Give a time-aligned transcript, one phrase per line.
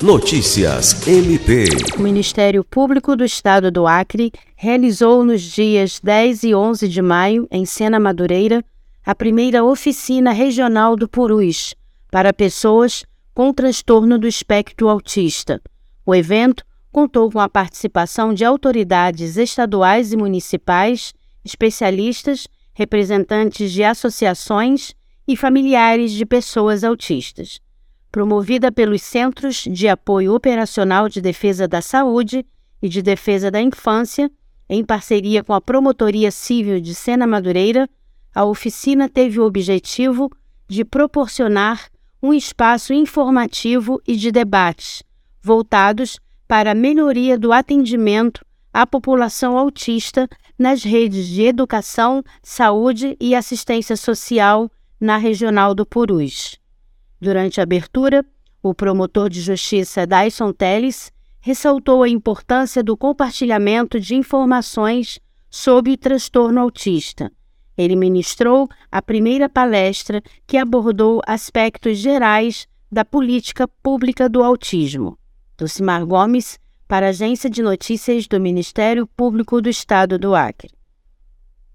[0.00, 1.64] Notícias MP.
[1.98, 7.48] O Ministério Público do Estado do Acre realizou nos dias 10 e 11 de maio,
[7.50, 8.64] em Sena Madureira,
[9.04, 11.74] a primeira oficina regional do Purus
[12.12, 15.60] para pessoas com transtorno do espectro autista.
[16.06, 21.12] O evento contou com a participação de autoridades estaduais e municipais,
[21.44, 24.94] especialistas, representantes de associações
[25.26, 27.58] e familiares de pessoas autistas.
[28.10, 32.44] Promovida pelos Centros de Apoio Operacional de Defesa da Saúde
[32.80, 34.30] e de Defesa da Infância,
[34.68, 37.88] em parceria com a Promotoria Civil de Sena Madureira,
[38.34, 40.30] a oficina teve o objetivo
[40.66, 41.88] de proporcionar
[42.22, 45.02] um espaço informativo e de debates
[45.42, 50.28] voltados para a melhoria do atendimento à população autista
[50.58, 54.70] nas redes de educação, saúde e assistência social
[55.00, 56.58] na Regional do Purus.
[57.20, 58.24] Durante a abertura,
[58.62, 65.18] o promotor de justiça Dyson Teles ressaltou a importância do compartilhamento de informações
[65.50, 67.30] sobre o transtorno autista.
[67.76, 75.18] Ele ministrou a primeira palestra que abordou aspectos gerais da política pública do autismo.
[75.60, 80.77] Lucimar Gomes, para a Agência de Notícias do Ministério Público do Estado do Acre.